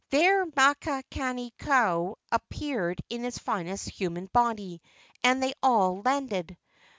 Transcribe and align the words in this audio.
There 0.09 0.47
Makani 0.47 1.51
kau 1.59 2.15
appeared 2.31 3.03
in 3.09 3.23
his 3.23 3.37
finest 3.37 3.87
human 3.89 4.25
body, 4.33 4.81
and 5.23 5.43
they 5.43 5.53
all 5.61 6.01
landed. 6.01 6.57